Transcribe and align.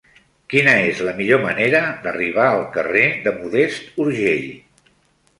Quina 0.51 0.71
és 0.85 1.01
la 1.07 1.11
millor 1.17 1.41
manera 1.43 1.81
d'arribar 2.05 2.45
al 2.53 2.63
carrer 2.77 3.03
de 3.27 3.33
Modest 3.43 4.01
Urgell? 4.05 4.49